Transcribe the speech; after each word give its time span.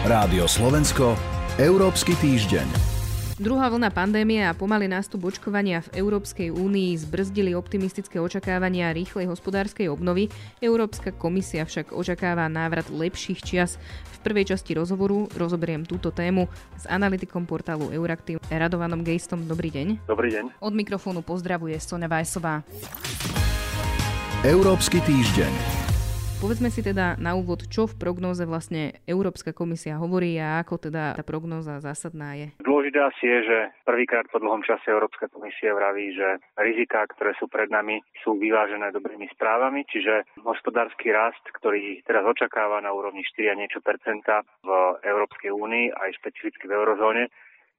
Rádio 0.00 0.48
Slovensko, 0.48 1.12
Európsky 1.60 2.16
týždeň. 2.16 2.64
Druhá 3.36 3.68
vlna 3.68 3.92
pandémie 3.92 4.40
a 4.40 4.56
pomalý 4.56 4.88
nástup 4.88 5.28
očkovania 5.28 5.84
v 5.84 6.00
Európskej 6.00 6.48
únii 6.56 6.96
zbrzdili 7.04 7.52
optimistické 7.52 8.16
očakávania 8.16 8.96
rýchlej 8.96 9.28
hospodárskej 9.28 9.92
obnovy. 9.92 10.32
Európska 10.64 11.12
komisia 11.12 11.68
však 11.68 11.92
očakáva 11.92 12.48
návrat 12.48 12.88
lepších 12.88 13.44
čias. 13.44 13.76
V 14.16 14.24
prvej 14.24 14.56
časti 14.56 14.72
rozhovoru 14.72 15.28
rozoberiem 15.36 15.84
túto 15.84 16.08
tému 16.08 16.48
s 16.80 16.88
analytikom 16.88 17.44
portálu 17.44 17.92
Euraktiv 17.92 18.40
Radovanom 18.48 19.04
Gejstom. 19.04 19.44
Dobrý 19.44 19.68
deň. 19.68 20.08
Dobrý 20.08 20.32
deň. 20.32 20.64
Od 20.64 20.72
mikrofónu 20.72 21.20
pozdravuje 21.20 21.76
Sonja 21.76 22.08
Vajsová. 22.08 22.64
Európsky 24.48 25.04
týždeň. 25.04 25.79
Povedzme 26.40 26.72
si 26.72 26.80
teda 26.80 27.20
na 27.20 27.36
úvod, 27.36 27.68
čo 27.68 27.84
v 27.84 28.00
prognóze 28.00 28.48
vlastne 28.48 28.96
Európska 29.04 29.52
komisia 29.52 30.00
hovorí 30.00 30.40
a 30.40 30.64
ako 30.64 30.88
teda 30.88 31.12
tá 31.12 31.20
prognóza 31.20 31.84
zásadná 31.84 32.32
je. 32.32 32.56
Dôležité 32.64 32.96
asi 32.96 33.24
je, 33.28 33.38
že 33.44 33.58
prvýkrát 33.84 34.24
po 34.32 34.40
dlhom 34.40 34.64
čase 34.64 34.88
Európska 34.88 35.28
komisia 35.28 35.76
vraví, 35.76 36.16
že 36.16 36.40
riziká, 36.56 37.04
ktoré 37.12 37.36
sú 37.36 37.44
pred 37.44 37.68
nami, 37.68 38.00
sú 38.24 38.40
vyvážené 38.40 38.88
dobrými 38.88 39.28
správami, 39.36 39.84
čiže 39.84 40.24
hospodársky 40.40 41.12
rast, 41.12 41.44
ktorý 41.60 42.00
teraz 42.08 42.24
očakáva 42.24 42.80
na 42.80 42.88
úrovni 42.88 43.20
4 43.20 43.52
a 43.52 43.60
niečo 43.60 43.84
percenta 43.84 44.40
v 44.64 44.96
Európskej 45.04 45.52
únii, 45.52 45.92
aj 45.92 46.24
špecificky 46.24 46.64
v 46.64 46.72
eurozóne, 46.72 47.28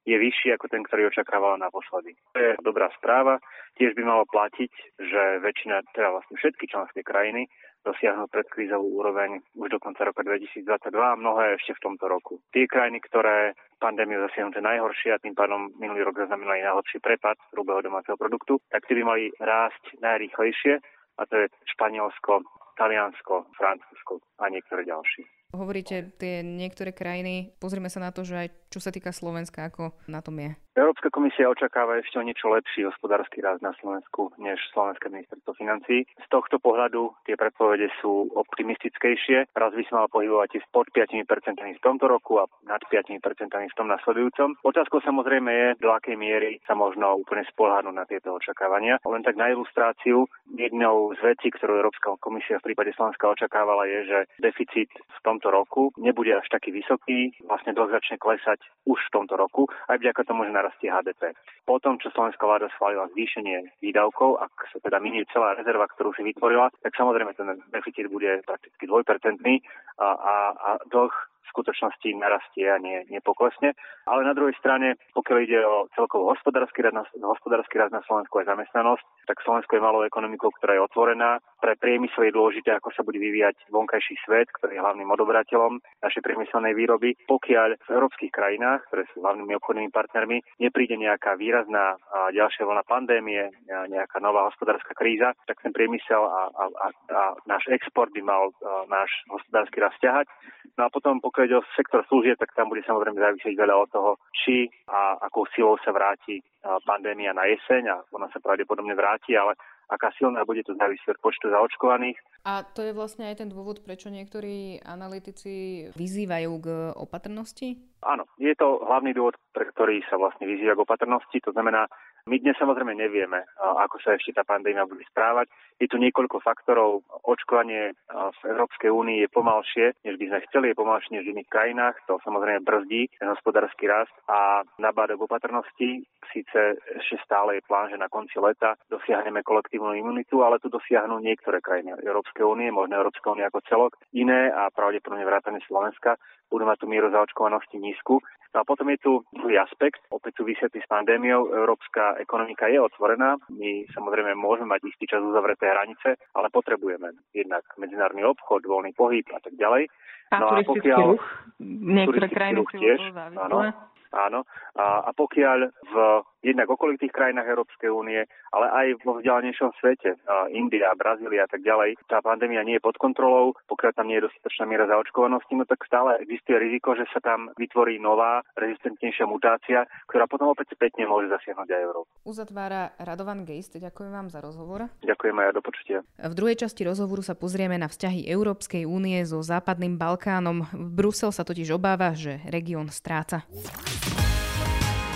je 0.05 0.17
vyšší 0.17 0.53
ako 0.53 0.69
ten, 0.69 0.85
ktorý 0.85 1.09
očakávala 1.09 1.57
naposledy. 1.57 2.13
To 2.33 2.37
je 2.37 2.51
dobrá 2.61 2.93
správa. 2.97 3.41
Tiež 3.77 3.97
by 3.97 4.05
malo 4.05 4.25
platiť, 4.29 4.73
že 4.97 5.41
väčšina, 5.41 5.81
teda 5.93 6.13
vlastne 6.13 6.37
všetky 6.37 6.65
členské 6.69 7.01
krajiny 7.01 7.49
dosiahnuť 7.81 8.29
predkrízovú 8.29 8.87
úroveň 9.01 9.41
už 9.57 9.67
do 9.73 9.79
konca 9.81 10.05
roka 10.05 10.21
2022 10.21 10.65
a 10.93 11.17
mnohé 11.17 11.57
ešte 11.57 11.77
v 11.77 11.83
tomto 11.89 12.05
roku. 12.05 12.37
Tie 12.53 12.69
krajiny, 12.69 13.01
ktoré 13.01 13.57
pandémiu 13.81 14.21
zasiahnuté 14.29 14.61
najhoršie 14.61 15.17
a 15.17 15.21
tým 15.21 15.33
pádom 15.33 15.73
minulý 15.81 16.05
rok 16.05 16.21
zaznamenali 16.21 16.61
najhorší 16.61 17.01
prepad 17.01 17.41
hrubého 17.49 17.81
domáceho 17.81 18.17
produktu, 18.17 18.61
tak 18.69 18.85
tie 18.85 18.97
by 19.01 19.03
mali 19.03 19.23
rásť 19.41 19.97
najrýchlejšie 19.97 20.77
a 21.17 21.21
to 21.25 21.33
je 21.41 21.45
Španielsko, 21.73 22.45
Taliansko, 22.77 23.49
Francúzsko 23.57 24.21
a 24.37 24.49
niektoré 24.53 24.85
ďalšie. 24.85 25.40
Hovoríte 25.51 26.15
tie 26.15 26.39
niektoré 26.41 26.95
krajiny, 26.95 27.51
pozrime 27.59 27.91
sa 27.91 27.99
na 27.99 28.15
to, 28.15 28.23
že 28.23 28.47
aj 28.47 28.47
čo 28.71 28.79
sa 28.79 28.95
týka 28.95 29.11
Slovenska, 29.11 29.67
ako 29.67 29.91
na 30.07 30.23
tom 30.23 30.39
je. 30.39 30.55
Európska 30.71 31.11
komisia 31.11 31.51
očakáva 31.51 31.99
ešte 31.99 32.15
o 32.15 32.23
niečo 32.23 32.47
lepší 32.47 32.87
hospodársky 32.87 33.43
rast 33.43 33.59
na 33.59 33.75
Slovensku 33.83 34.31
než 34.39 34.55
Slovenské 34.71 35.11
ministerstvo 35.11 35.51
financí. 35.59 36.07
Z 36.07 36.27
tohto 36.31 36.63
pohľadu 36.63 37.11
tie 37.27 37.35
predpovede 37.35 37.91
sú 37.99 38.31
optimistickejšie. 38.31 39.51
Raz 39.51 39.75
by 39.75 39.83
sa 39.91 39.93
mal 39.99 40.07
pohybovať 40.07 40.63
pod 40.71 40.87
5% 40.95 41.27
v 41.59 41.83
tomto 41.83 42.07
roku 42.07 42.39
a 42.39 42.47
nad 42.63 42.79
5% 42.87 43.11
v 43.11 43.75
tom 43.75 43.91
nasledujúcom. 43.91 44.63
Otázkou 44.63 45.03
samozrejme 45.03 45.51
je, 45.51 45.67
do 45.83 45.91
akej 45.91 46.15
miery 46.15 46.63
sa 46.63 46.71
možno 46.71 47.19
úplne 47.19 47.43
spolahnuť 47.51 47.91
na 47.91 48.07
tieto 48.07 48.31
očakávania. 48.31 49.03
Len 49.03 49.27
tak 49.27 49.35
na 49.35 49.51
ilustráciu, 49.51 50.23
jednou 50.55 51.11
z 51.19 51.35
vecí, 51.35 51.51
ktorú 51.51 51.83
Európska 51.83 52.15
komisia 52.23 52.63
v 52.63 52.71
prípade 52.71 52.95
Slovenska 52.95 53.27
očakávala, 53.27 53.91
je, 53.91 53.99
že 54.07 54.19
deficit 54.39 54.87
v 54.95 55.19
tomto 55.41 55.57
roku 55.57 55.89
nebude 55.97 56.29
až 56.37 56.45
taký 56.53 56.69
vysoký, 56.69 57.33
vlastne 57.49 57.73
dosť 57.73 57.91
začne 57.97 58.17
klesať 58.21 58.61
už 58.85 59.01
v 59.09 59.13
tomto 59.17 59.33
roku, 59.33 59.65
aj 59.89 59.97
vďaka 59.97 60.21
tomu, 60.29 60.45
že 60.45 60.53
narastie 60.53 60.93
HDP. 60.93 61.33
Po 61.65 61.81
tom, 61.81 61.97
čo 61.97 62.13
slovenská 62.13 62.45
vláda 62.45 62.69
schválila 62.77 63.09
zvýšenie 63.17 63.81
výdavkov, 63.81 64.37
ak 64.37 64.53
sa 64.69 64.77
teda 64.85 65.01
minie 65.01 65.25
celá 65.33 65.57
rezerva, 65.57 65.89
ktorú 65.89 66.13
si 66.13 66.21
vytvorila, 66.21 66.69
tak 66.85 66.93
samozrejme 66.93 67.33
ten 67.33 67.57
deficit 67.73 68.05
bude 68.05 68.45
prakticky 68.45 68.85
dvojpercentný 68.85 69.65
a, 69.97 70.07
a, 70.13 70.35
a 70.53 70.69
dlh 70.93 71.30
skutočnosti 71.49 72.09
narastie 72.19 72.69
a 72.69 72.77
nie, 72.77 73.01
nepoklesne. 73.09 73.73
Ale 74.05 74.21
na 74.21 74.37
druhej 74.37 74.53
strane, 74.61 74.99
pokiaľ 75.17 75.37
ide 75.41 75.59
o 75.65 75.89
celkovo 75.97 76.29
hospodársky 76.29 76.85
rast, 76.85 77.09
hospodársky 77.17 77.81
rast 77.81 77.93
na 77.95 78.05
Slovensku 78.05 78.41
aj 78.41 78.49
zamestnanosť, 78.53 79.05
tak 79.29 79.41
Slovensko 79.41 79.77
je 79.77 79.85
malou 79.85 80.01
ekonomikou, 80.05 80.51
ktorá 80.57 80.77
je 80.77 80.85
otvorená. 80.85 81.39
Pre 81.61 81.73
priemysel 81.77 82.29
je 82.29 82.37
dôležité, 82.37 82.73
ako 82.75 82.89
sa 82.93 83.05
bude 83.05 83.21
vyvíjať 83.21 83.69
vonkajší 83.69 84.15
svet, 84.25 84.49
ktorý 84.59 84.77
je 84.77 84.83
hlavným 84.83 85.09
odobrateľom 85.09 85.79
našej 86.01 86.21
priemyselnej 86.25 86.73
výroby. 86.73 87.15
Pokiaľ 87.29 87.79
v 87.81 87.89
európskych 87.93 88.33
krajinách, 88.33 88.85
ktoré 88.89 89.05
sú 89.13 89.21
hlavnými 89.21 89.53
obchodnými 89.61 89.91
partnermi, 89.93 90.41
nepríde 90.59 90.97
nejaká 90.97 91.37
výrazná 91.37 91.95
ďalšia 92.33 92.65
vlna 92.65 92.83
pandémie, 92.89 93.53
nejaká 93.69 94.17
nová 94.19 94.49
hospodárska 94.49 94.97
kríza, 94.97 95.37
tak 95.45 95.61
ten 95.61 95.71
priemysel 95.71 96.21
a, 96.25 96.41
a, 96.49 96.63
a, 96.67 96.87
a 97.13 97.21
náš 97.45 97.69
export 97.69 98.09
by 98.11 98.21
mal 98.25 98.49
náš 98.89 99.09
hospodársky 99.29 99.77
rast 99.79 100.01
ťahať. 100.01 100.27
No 100.75 100.87
a 100.87 100.89
potom, 100.89 101.19
pokiaľ 101.31 101.47
ide 101.47 101.57
o 101.63 101.69
sektor 101.79 102.03
služieb, 102.11 102.35
tak 102.35 102.51
tam 102.51 102.67
bude 102.67 102.83
samozrejme 102.83 103.15
závisieť 103.15 103.55
veľa 103.55 103.75
od 103.87 103.89
toho, 103.95 104.11
či 104.35 104.67
a 104.91 105.15
akou 105.23 105.47
silou 105.55 105.79
sa 105.79 105.95
vráti 105.95 106.43
pandémia 106.83 107.31
na 107.31 107.47
jeseň 107.47 107.87
a 107.87 107.95
ona 108.11 108.27
sa 108.35 108.43
pravdepodobne 108.43 108.91
vráti, 108.91 109.39
ale 109.39 109.55
aká 109.87 110.11
silná 110.15 110.43
bude 110.43 110.63
to 110.67 110.75
závisieť 110.75 111.15
od 111.15 111.23
počtu 111.23 111.51
zaočkovaných. 111.51 112.19
A 112.47 112.63
to 112.63 112.83
je 112.83 112.91
vlastne 112.91 113.27
aj 113.27 113.43
ten 113.43 113.49
dôvod, 113.51 113.83
prečo 113.83 114.11
niektorí 114.11 114.83
analytici 114.83 115.87
vyzývajú 115.95 116.51
k 116.59 116.67
opatrnosti? 116.95 117.79
Áno, 118.03 118.27
je 118.35 118.51
to 118.59 118.83
hlavný 118.83 119.15
dôvod, 119.15 119.39
pre 119.55 119.67
ktorý 119.71 120.03
sa 120.11 120.19
vlastne 120.19 120.47
vyzýva 120.47 120.75
k 120.75 120.83
opatrnosti. 120.83 121.37
To 121.47 121.51
znamená, 121.55 121.87
my 122.27 122.35
dnes 122.37 122.57
samozrejme 122.57 122.93
nevieme, 122.93 123.45
ako 123.57 123.97
sa 124.01 124.13
ešte 124.13 124.37
tá 124.37 124.43
pandémia 124.45 124.85
bude 124.85 125.01
správať. 125.09 125.49
Je 125.81 125.89
tu 125.89 125.97
niekoľko 125.97 126.45
faktorov. 126.45 127.01
Očkovanie 127.25 127.97
v 128.13 128.41
Európskej 128.45 128.93
únii 128.93 129.25
je 129.25 129.33
pomalšie, 129.33 129.85
než 130.05 130.21
by 130.21 130.25
sme 130.29 130.45
chceli, 130.45 130.65
je 130.69 130.77
pomalšie 130.77 131.11
než 131.17 131.25
v 131.25 131.33
iných 131.33 131.49
krajinách. 131.49 131.97
To 132.05 132.21
samozrejme 132.21 132.61
brzdí 132.61 133.09
ten 133.17 133.29
hospodársky 133.33 133.89
rast 133.89 134.13
a 134.29 134.61
nabáda 134.77 135.17
k 135.17 135.25
opatrnosti. 135.25 136.05
Síce 136.29 136.77
ešte 137.01 137.17
stále 137.25 137.57
je 137.57 137.65
plán, 137.65 137.89
že 137.89 137.97
na 137.97 138.13
konci 138.13 138.37
leta 138.37 138.77
dosiahneme 138.93 139.41
kolektívnu 139.41 139.97
imunitu, 139.97 140.45
ale 140.45 140.61
tu 140.61 140.69
dosiahnu 140.69 141.17
niektoré 141.17 141.57
krajiny 141.59 141.97
Európskej 142.05 142.45
únie, 142.45 142.69
možno 142.69 143.01
Európska 143.01 143.33
únia 143.33 143.49
ako 143.49 143.65
celok. 143.65 143.91
Iné 144.13 144.53
a 144.53 144.69
pravdepodobne 144.69 145.25
vrátane 145.25 145.59
Slovenska 145.65 146.15
budú 146.51 146.67
mať 146.67 146.83
tú 146.83 146.87
mieru 146.91 147.09
zaočkovanosti 147.09 147.79
nízku. 147.79 148.21
No 148.51 148.57
a 148.61 148.67
potom 148.67 148.91
je 148.91 148.99
tu 148.99 149.23
druhý 149.31 149.55
aspekt, 149.55 150.03
opäť 150.11 150.43
súvisiaci 150.43 150.83
s 150.83 150.91
pandémiou. 150.91 151.55
Európska 151.55 152.10
ekonomika 152.19 152.67
je 152.67 152.81
otvorená. 152.81 153.37
My 153.53 153.85
samozrejme 153.93 154.35
môžeme 154.35 154.75
mať 154.75 154.89
istý 154.89 155.07
čas 155.07 155.21
uzavreté 155.23 155.69
hranice, 155.69 156.17
ale 156.35 156.47
potrebujeme 156.49 157.13
jednak 157.31 157.63
medzinárodný 157.77 158.25
obchod, 158.27 158.65
voľný 158.65 158.91
pohyb 158.97 159.23
a 159.31 159.39
tak 159.39 159.55
ďalej. 159.55 159.87
A 160.31 160.35
no 160.39 160.47
a 160.47 160.63
pokiaľ, 160.63 160.99
ruch? 161.15 161.25
Niektoré 161.61 162.27
krajiny 162.31 162.63
tiež, 162.71 162.99
áno, 163.35 163.67
áno. 164.15 164.39
A, 164.79 164.85
a 165.07 165.11
pokiaľ 165.11 165.59
v 165.67 165.95
jednak 166.41 166.69
okolitých 166.69 167.13
krajinách 167.13 167.47
Európskej 167.47 167.89
únie, 167.93 168.25
ale 168.51 168.67
aj 168.69 168.87
vo 169.05 169.21
vzdialenejšom 169.21 169.71
svete, 169.77 170.17
India, 170.51 170.91
Brazília 170.97 171.45
a 171.45 171.49
tak 171.49 171.61
ďalej. 171.61 172.01
Tá 172.09 172.19
pandémia 172.21 172.65
nie 172.65 172.77
je 172.77 172.85
pod 172.85 172.97
kontrolou, 172.97 173.53
pokiaľ 173.69 173.91
tam 173.93 174.09
nie 174.09 174.17
je 174.19 174.27
dostatočná 174.27 174.65
miera 174.65 174.89
zaočkovanosti, 174.89 175.53
no 175.55 175.65
tak 175.69 175.85
stále 175.85 176.19
existuje 176.19 176.57
riziko, 176.57 176.97
že 176.97 177.05
sa 177.13 177.21
tam 177.21 177.53
vytvorí 177.55 178.01
nová, 178.01 178.41
rezistentnejšia 178.57 179.25
mutácia, 179.29 179.85
ktorá 180.09 180.25
potom 180.25 180.51
opäť 180.51 180.73
spätne 180.73 181.05
môže 181.07 181.29
zasiahnuť 181.29 181.69
aj 181.69 181.81
Európu. 181.85 182.09
Uzatvára 182.25 182.97
Radovan 182.97 183.45
Geist, 183.45 183.77
ďakujem 183.77 184.11
vám 184.11 184.27
za 184.33 184.41
rozhovor. 184.41 184.89
Ďakujem 185.05 185.35
aj 185.37 185.53
do 185.55 185.61
počutia. 185.63 185.97
V 186.17 186.33
druhej 186.33 186.57
časti 186.59 186.83
rozhovoru 186.83 187.23
sa 187.23 187.37
pozrieme 187.37 187.79
na 187.79 187.87
vzťahy 187.87 188.27
Európskej 188.27 188.83
únie 188.89 189.21
so 189.23 189.39
Západným 189.39 189.95
Balkánom. 189.95 190.65
Brusel 190.73 191.29
sa 191.29 191.45
totiž 191.45 191.71
obáva, 191.77 192.11
že 192.17 192.41
región 192.49 192.89
stráca. 192.89 193.45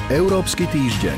Európsky 0.05 0.69
týždeň. 0.69 1.17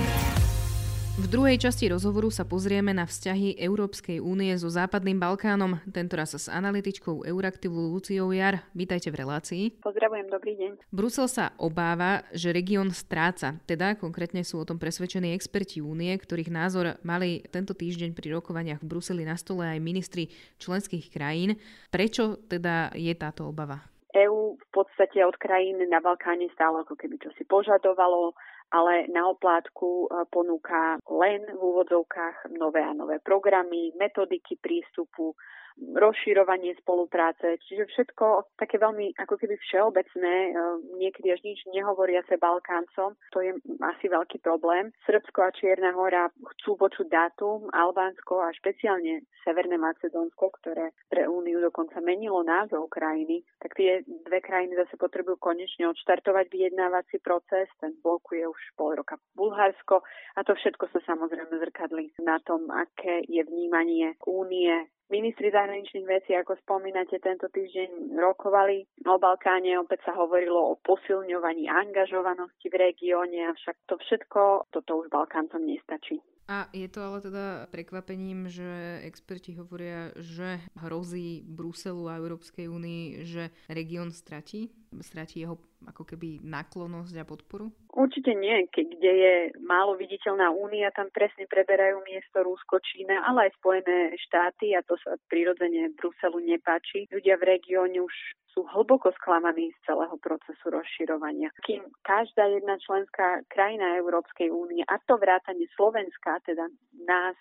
V 1.19 1.25
druhej 1.27 1.59
časti 1.59 1.91
rozhovoru 1.91 2.31
sa 2.31 2.47
pozrieme 2.47 2.95
na 2.95 3.03
vzťahy 3.03 3.59
Európskej 3.59 4.23
únie 4.23 4.55
so 4.55 4.71
Západným 4.71 5.19
Balkánom, 5.19 5.83
tentoraz 5.91 6.39
s 6.39 6.47
analytičkou 6.47 7.27
Euraktivu 7.27 7.75
Luciou 7.91 8.31
Jar. 8.31 8.63
Vítajte 8.71 9.11
v 9.11 9.27
relácii. 9.27 9.63
Pozdravujem, 9.83 10.31
dobrý 10.31 10.55
deň. 10.55 10.71
Brusel 10.87 11.27
sa 11.27 11.51
obáva, 11.59 12.23
že 12.31 12.55
región 12.55 12.95
stráca, 12.95 13.59
teda 13.67 13.99
konkrétne 13.99 14.47
sú 14.47 14.63
o 14.63 14.67
tom 14.67 14.79
presvedčení 14.79 15.35
experti 15.35 15.83
únie, 15.83 16.15
ktorých 16.15 16.47
názor 16.47 16.95
mali 17.03 17.43
tento 17.51 17.75
týždeň 17.75 18.15
pri 18.15 18.39
rokovaniach 18.39 18.79
v 18.79 18.87
Bruseli 18.87 19.27
na 19.27 19.35
stole 19.35 19.67
aj 19.67 19.83
ministri 19.83 20.31
členských 20.63 21.11
krajín. 21.11 21.59
Prečo 21.91 22.39
teda 22.47 22.95
je 22.95 23.11
táto 23.19 23.51
obava? 23.51 23.83
EÚ 24.15 24.55
v 24.55 24.67
podstate 24.71 25.21
od 25.21 25.35
krajín 25.37 25.77
na 25.91 25.99
Balkáne 26.01 26.49
stále 26.55 26.81
ako 26.81 26.95
keby 26.95 27.19
čo 27.21 27.29
si 27.37 27.43
požadovalo, 27.43 28.33
ale 28.71 29.07
na 29.07 29.29
oplátku 29.29 30.07
e, 30.07 30.25
ponúka 30.31 30.99
len 31.07 31.45
v 31.47 31.61
úvodzovkách 31.61 32.51
nové 32.59 32.83
a 32.83 32.93
nové 32.93 33.19
programy, 33.23 33.95
metodiky 33.95 34.59
prístupu, 34.59 35.35
rozširovanie 35.77 36.73
spolupráce, 36.81 37.61
čiže 37.69 37.85
všetko 37.85 38.57
také 38.57 38.81
veľmi 38.81 39.13
ako 39.21 39.37
keby 39.37 39.55
všeobecné, 39.61 40.35
e, 40.49 40.51
niekedy 40.97 41.29
až 41.29 41.41
nič 41.45 41.59
nehovoriace 41.69 42.37
Balkáncom, 42.41 43.13
to 43.29 43.39
je 43.45 43.53
asi 43.85 44.05
veľký 44.09 44.41
problém. 44.41 44.89
Srbsko 45.05 45.39
a 45.45 45.53
Čierna 45.53 45.93
hora 45.93 46.33
chcú 46.57 46.75
počuť 46.81 47.07
dátum, 47.07 47.69
Albánsko 47.69 48.41
a 48.41 48.53
špeciálne 48.57 49.21
Severné 49.45 49.77
Macedónsko, 49.77 50.49
ktoré 50.59 50.91
pre 51.07 51.29
Úniu 51.29 51.61
dokonca 51.61 52.01
menilo 52.01 52.41
názov 52.41 52.89
krajiny, 52.89 53.45
tak 53.61 53.77
tie 53.77 54.01
dve 54.25 54.41
krajiny 54.41 54.75
zase 54.75 54.97
potrebujú 54.97 55.37
konečne 55.37 55.87
odštartovať 55.93 56.49
vyjednávací 56.49 57.21
proces, 57.21 57.69
ten 57.77 57.93
blokuje 58.01 58.49
už 58.49 58.56
pol 58.77 58.97
roka 58.97 59.17
Bulharsko 59.35 60.01
a 60.35 60.39
to 60.43 60.53
všetko 60.53 60.89
sa 60.93 60.99
samozrejme 61.05 61.53
zrkadli 61.57 62.13
na 62.21 62.37
tom, 62.43 62.69
aké 62.71 63.25
je 63.25 63.41
vnímanie 63.43 64.15
únie 64.25 64.89
Ministri 65.07 65.47
zahraničných 65.55 66.03
vecí, 66.03 66.35
ako 66.35 66.59
spomínate, 66.67 67.15
tento 67.23 67.47
týždeň 67.47 68.19
rokovali 68.19 68.83
o 69.07 69.15
Balkáne. 69.15 69.79
Opäť 69.79 70.03
sa 70.03 70.11
hovorilo 70.19 70.75
o 70.75 70.79
posilňovaní 70.83 71.71
angažovanosti 71.71 72.67
v 72.67 72.75
regióne, 72.75 73.47
avšak 73.55 73.87
to 73.87 73.95
všetko, 73.95 74.67
toto 74.67 74.99
už 74.99 75.07
Balkáncom 75.07 75.63
nestačí. 75.63 76.19
A 76.47 76.67
je 76.71 76.87
to 76.87 77.03
ale 77.03 77.19
teda 77.19 77.67
prekvapením, 77.71 78.47
že 78.47 79.03
experti 79.03 79.55
hovoria, 79.59 80.15
že 80.15 80.63
hrozí 80.79 81.43
Bruselu 81.43 82.07
a 82.07 82.19
Európskej 82.23 82.71
únii, 82.71 83.03
že 83.27 83.51
región 83.67 84.15
stratí? 84.15 84.71
Stratí 85.03 85.43
jeho 85.43 85.59
ako 85.85 86.03
keby 86.09 86.41
náklonnosť 86.41 87.13
a 87.21 87.25
podporu? 87.27 87.69
Určite 87.93 88.33
nie. 88.33 88.65
Keď 88.73 88.85
kde 88.97 89.11
je 89.13 89.35
málo 89.61 89.93
viditeľná 89.93 90.49
únia, 90.49 90.89
tam 90.95 91.13
presne 91.13 91.45
preberajú 91.45 92.01
miesto 92.07 92.41
Rusko, 92.41 92.81
Čína, 92.81 93.21
ale 93.27 93.49
aj 93.49 93.57
Spojené 93.61 94.17
štáty 94.17 94.73
a 94.73 94.81
to 94.81 94.97
sa 94.97 95.13
prirodzene 95.29 95.93
Bruselu 95.93 96.41
nepáči. 96.41 97.05
Ľudia 97.13 97.37
v 97.37 97.57
regióne 97.57 98.01
už 98.01 98.15
sú 98.57 98.65
hlboko 98.73 99.13
sklamaní 99.21 99.69
z 99.69 99.93
celého 99.93 100.17
procesu 100.17 100.65
rozširovania. 100.73 101.53
Kým 101.61 101.85
každá 102.01 102.49
jedna 102.49 102.81
členská 102.81 103.45
krajina 103.53 104.01
Európskej 104.01 104.49
únie, 104.49 104.81
a 104.89 104.97
to 105.05 105.21
vrátane 105.21 105.69
Slovenska, 105.77 106.41
teda 106.41 106.65
nás, 107.05 107.37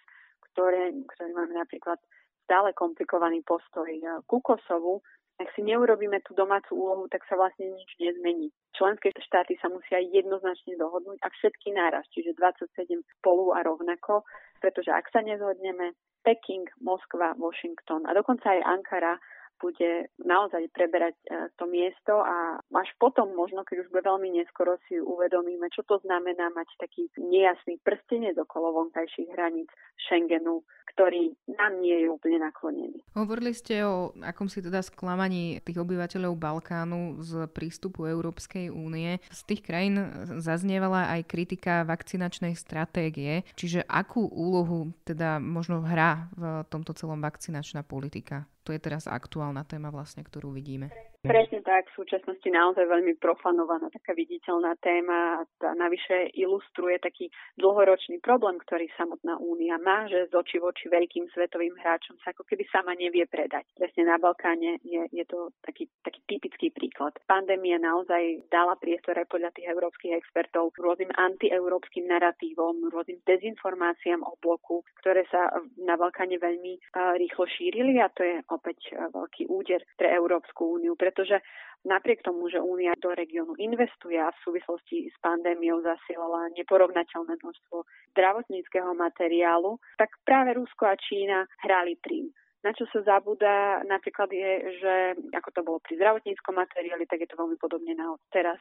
ktoré, 0.53 0.93
ktoré 1.17 1.33
máme 1.33 1.57
napríklad 1.57 1.97
stále 2.45 2.77
komplikovaný 2.77 3.41
postoj 3.43 3.89
ku 4.29 4.45
Kosovu, 4.45 5.01
ak 5.37 5.53
si 5.53 5.61
neurobíme 5.61 6.25
tú 6.25 6.33
domácu 6.33 6.73
úlohu, 6.73 7.05
tak 7.13 7.21
sa 7.29 7.37
vlastne 7.37 7.69
nič 7.69 7.91
nezmení. 8.01 8.49
Členské 8.73 9.13
štáty 9.21 9.61
sa 9.61 9.69
musia 9.69 10.01
jednoznačne 10.01 10.81
dohodnúť 10.81 11.21
a 11.21 11.29
všetky 11.29 11.77
náraz, 11.77 12.09
čiže 12.13 12.33
27 12.41 12.73
spolu 13.21 13.53
a 13.53 13.61
rovnako, 13.61 14.25
pretože 14.65 14.89
ak 14.89 15.13
sa 15.13 15.21
nezhodneme, 15.21 15.93
Peking, 16.25 16.67
Moskva, 16.83 17.39
Washington 17.39 18.03
a 18.09 18.17
dokonca 18.17 18.51
aj 18.51 18.67
Ankara 18.67 19.15
bude 19.61 20.09
naozaj 20.21 20.69
preberať 20.73 21.17
e, 21.27 21.49
to 21.57 21.65
miesto 21.67 22.21
a 22.21 22.61
až 22.61 22.89
potom 23.01 23.33
možno, 23.33 23.65
keď 23.65 23.87
už 23.87 23.89
bude 23.93 24.05
veľmi 24.05 24.39
neskoro 24.39 24.77
si 24.87 25.01
uvedomíme, 25.01 25.67
čo 25.73 25.83
to 25.89 25.99
znamená 26.05 26.53
mať 26.53 26.69
taký 26.79 27.09
nejasný 27.19 27.81
prstenec 27.83 28.37
okolo 28.37 28.85
vonkajších 28.85 29.33
hraníc 29.33 29.73
Schengenu, 30.07 30.63
ktorý 30.95 31.35
nám 31.51 31.83
nie 31.83 32.07
je 32.07 32.09
úplne 32.09 32.41
naklonený. 32.41 33.01
Hovorili 33.17 33.53
ste 33.53 33.85
o 33.85 34.15
akom 34.23 34.47
si 34.49 34.63
teda 34.65 34.81
sklamaní 34.81 35.61
tých 35.61 35.81
obyvateľov 35.83 36.39
Balkánu 36.39 37.21
z 37.21 37.51
prístupu 37.51 38.07
Európskej 38.07 38.73
únie. 38.73 39.19
Z 39.29 39.41
tých 39.45 39.65
krajín 39.67 40.01
zaznievala 40.41 41.13
aj 41.19 41.29
kritika 41.29 41.85
vakcinačnej 41.85 42.55
stratégie, 42.57 43.43
čiže 43.59 43.85
akú 43.85 44.25
úlohu 44.29 44.95
teda 45.05 45.43
možno 45.43 45.83
hrá 45.85 46.31
v 46.37 46.65
tomto 46.73 46.97
celom 46.97 47.21
vakcinačná 47.21 47.85
politika? 47.85 48.49
To 48.67 48.75
je 48.75 48.83
teraz 48.83 49.07
aktuálna 49.07 49.63
téma 49.63 49.95
vlastne, 49.95 50.27
ktorú 50.27 50.51
vidíme. 50.51 50.91
Presne 51.27 51.61
tak, 51.67 51.91
v 51.91 52.07
súčasnosti 52.07 52.47
naozaj 52.47 52.87
veľmi 52.87 53.19
profanovaná 53.19 53.91
taká 53.91 54.15
viditeľná 54.15 54.79
téma 54.79 55.43
a 55.43 55.73
navyše 55.75 56.31
ilustruje 56.39 57.03
taký 57.03 57.27
dlhoročný 57.59 58.23
problém, 58.23 58.57
ktorý 58.63 58.87
samotná 58.95 59.35
únia 59.43 59.77
má, 59.83 60.07
že 60.07 60.31
z 60.31 60.33
oči 60.39 60.63
voči 60.63 60.87
veľkým 60.87 61.27
svetovým 61.35 61.75
hráčom 61.83 62.15
sa 62.23 62.31
ako 62.31 62.47
keby 62.47 62.65
sama 62.71 62.95
nevie 62.95 63.27
predať. 63.27 63.67
Presne 63.75 64.07
na 64.07 64.17
Balkáne 64.23 64.79
je, 64.87 65.03
je 65.11 65.25
to 65.27 65.51
taký, 65.67 65.91
taký 66.07 66.23
typický 66.31 66.69
príklad. 66.71 67.19
Pandémia 67.27 67.83
naozaj 67.83 68.47
dala 68.47 68.79
priestor 68.79 69.19
aj 69.19 69.27
podľa 69.27 69.51
tých 69.51 69.67
európskych 69.67 70.15
expertov 70.15 70.71
rôznym 70.79 71.11
antieurópskym 71.11 72.07
narratívom, 72.07 72.87
rôznym 72.95 73.19
dezinformáciám 73.27 74.23
o 74.23 74.39
bloku, 74.39 74.87
ktoré 75.03 75.27
sa 75.27 75.51
na 75.83 75.99
Balkáne 75.99 76.39
veľmi 76.39 76.79
rýchlo 77.19 77.45
šírili 77.51 77.99
a 77.99 78.07
to 78.15 78.23
je 78.23 78.39
opäť 78.53 78.95
veľký 78.95 79.51
úder 79.51 79.83
pre 79.99 80.15
Európsku 80.15 80.79
úniu, 80.79 80.95
pretože 81.17 81.41
napriek 81.89 82.21
tomu, 82.21 82.53
že 82.53 82.61
Únia 82.61 82.93
do 83.01 83.17
regiónu 83.17 83.57
investuje 83.57 84.21
a 84.21 84.29
v 84.29 84.43
súvislosti 84.45 85.09
s 85.09 85.17
pandémiou 85.25 85.81
zasielala 85.81 86.53
neporovnateľné 86.53 87.41
množstvo 87.41 87.89
zdravotníckého 88.13 88.93
materiálu, 88.93 89.81
tak 89.97 90.13
práve 90.29 90.61
Rusko 90.61 90.93
a 90.93 91.01
Čína 91.01 91.49
hrali 91.65 91.97
tým. 92.05 92.29
Na 92.67 92.75
čo 92.75 92.83
sa 92.91 92.99
zabúda 93.07 93.87
napríklad 93.87 94.27
je, 94.27 94.51
že 94.83 94.95
ako 95.39 95.49
to 95.55 95.61
bolo 95.63 95.79
pri 95.79 96.03
zdravotníckom 96.03 96.59
materiáli, 96.59 97.07
tak 97.07 97.23
je 97.23 97.31
to 97.31 97.39
veľmi 97.39 97.55
podobne 97.63 97.95
na 97.95 98.19
teraz 98.35 98.59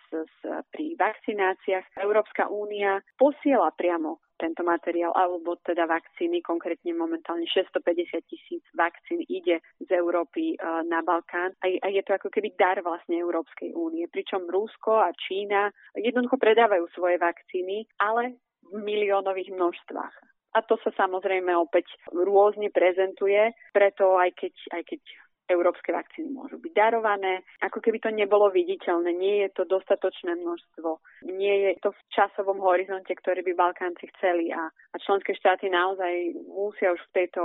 pri 0.69 0.93
vakcináciách. 0.93 1.97
Európska 1.97 2.45
únia 2.45 3.01
posiela 3.17 3.73
priamo 3.73 4.21
tento 4.37 4.61
materiál, 4.61 5.09
alebo 5.17 5.57
teda 5.63 5.89
vakcíny, 5.89 6.45
konkrétne 6.45 6.93
momentálne 6.93 7.49
650 7.49 8.29
tisíc 8.29 8.61
vakcín 8.77 9.25
ide 9.25 9.63
z 9.79 9.89
Európy 9.95 10.53
e, 10.53 10.57
na 10.85 10.99
Balkán 11.01 11.55
a 11.63 11.87
je 11.87 12.03
to 12.03 12.11
ako 12.13 12.27
keby 12.27 12.51
dar 12.59 12.83
vlastne 12.83 13.15
Európskej 13.15 13.71
únie. 13.73 14.11
Pričom 14.11 14.45
Rusko 14.45 15.01
a 15.01 15.15
Čína 15.15 15.71
jednoducho 15.95 16.35
predávajú 16.35 16.83
svoje 16.93 17.15
vakcíny, 17.15 17.87
ale 17.97 18.37
v 18.69 18.83
miliónových 18.83 19.55
množstvách 19.55 20.34
a 20.55 20.63
to 20.63 20.79
sa 20.79 20.95
samozrejme 20.95 21.51
opäť 21.51 21.91
rôzne 22.15 22.71
prezentuje, 22.71 23.51
preto 23.75 24.15
aj 24.15 24.31
keď, 24.39 24.53
aj 24.71 24.83
keď 24.87 25.01
európske 25.45 25.93
vakcíny 25.93 26.33
môžu 26.33 26.57
byť 26.57 26.73
darované. 26.73 27.45
Ako 27.61 27.77
keby 27.81 28.01
to 28.01 28.09
nebolo 28.09 28.49
viditeľné, 28.49 29.13
nie 29.13 29.45
je 29.45 29.49
to 29.53 29.63
dostatočné 29.69 30.33
množstvo, 30.41 30.97
nie 31.29 31.69
je 31.69 31.71
to 31.81 31.93
v 31.93 32.01
časovom 32.09 32.57
horizonte, 32.61 33.13
ktorý 33.13 33.45
by 33.45 33.53
Balkánci 33.53 34.09
chceli 34.17 34.49
a, 34.49 34.65
a 34.69 34.95
členské 34.97 35.37
štáty 35.37 35.69
naozaj 35.69 36.33
musia 36.49 36.93
už 36.93 37.01
v 37.11 37.15
tejto 37.23 37.41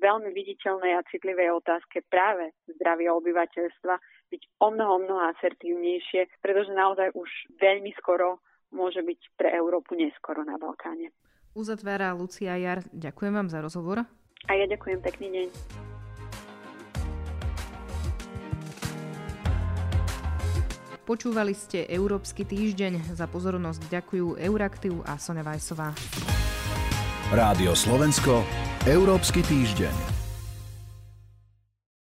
veľmi 0.00 0.32
viditeľnej 0.32 0.96
a 0.96 1.06
citlivej 1.12 1.52
otázke 1.60 2.00
práve 2.08 2.56
zdravia 2.80 3.12
obyvateľstva 3.12 3.94
byť 4.32 4.42
o 4.64 4.68
mnoho, 4.72 5.04
mnoho 5.04 5.22
asertívnejšie, 5.36 6.40
pretože 6.40 6.72
naozaj 6.72 7.12
už 7.12 7.28
veľmi 7.60 7.92
skoro 8.00 8.40
môže 8.72 9.04
byť 9.04 9.20
pre 9.36 9.52
Európu 9.52 9.92
neskoro 9.92 10.40
na 10.40 10.56
Balkáne. 10.56 11.12
Uzatvára 11.52 12.16
Lucia 12.16 12.56
Jar. 12.56 12.80
Ďakujem 12.92 13.32
vám 13.36 13.48
za 13.52 13.60
rozhovor. 13.60 14.08
A 14.48 14.52
ja 14.56 14.66
ďakujem 14.66 14.98
pekný 15.04 15.28
deň. 15.28 15.46
Počúvali 21.02 21.52
ste 21.52 21.84
Európsky 21.90 22.46
týždeň. 22.46 23.12
Za 23.18 23.26
pozornosť 23.26 23.90
ďakujú 23.90 24.38
Euraktiv 24.38 25.02
a 25.04 25.18
Sonja 25.18 25.42
Vajsová. 25.42 25.92
Rádio 27.34 27.74
Slovensko, 27.74 28.46
Európsky 28.86 29.42
týždeň. 29.42 30.11